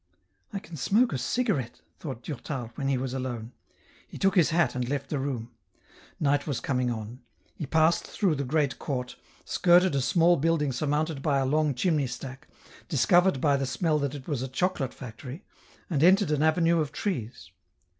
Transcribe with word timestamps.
"I 0.51 0.57
can 0.57 0.77
smoke 0.77 1.13
a 1.13 1.17
cigarette," 1.19 1.81
thought 1.99 2.23
Durtal, 2.23 2.71
when 2.73 2.87
he 2.87 2.97
was 2.97 3.13
alone. 3.13 3.51
He 4.07 4.17
took 4.17 4.33
his 4.33 4.49
hat 4.49 4.73
and 4.73 4.89
left 4.89 5.11
the 5.11 5.19
room. 5.19 5.51
Night 6.19 6.47
was 6.47 6.59
coming 6.59 6.89
on. 6.89 7.21
He 7.53 7.67
passed 7.67 8.07
through 8.07 8.33
the 8.33 8.43
great 8.43 8.79
court, 8.79 9.15
skirted 9.45 9.93
a 9.93 10.01
small 10.01 10.37
building 10.37 10.71
surmounted 10.71 11.21
by 11.21 11.37
a 11.37 11.45
long 11.45 11.75
chimney 11.75 12.07
stack, 12.07 12.47
discovered 12.89 13.39
by 13.39 13.57
the 13.57 13.67
smell 13.67 13.99
that 13.99 14.15
it 14.15 14.27
was 14.27 14.41
a 14.41 14.47
chocolate 14.47 14.95
factory, 14.95 15.43
and 15.87 16.01
entered 16.03 16.31
an 16.31 16.41
avenue 16.41 16.79
of 16.79 16.91
trees. 16.91 17.51